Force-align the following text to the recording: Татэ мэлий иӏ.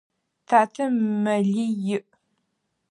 Татэ 0.47 0.83
мэлий 1.23 1.73
иӏ. 1.97 1.99